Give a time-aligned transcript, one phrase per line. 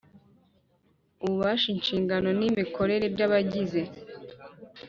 [1.23, 3.81] Ububasha inshingano n imikorere by abagize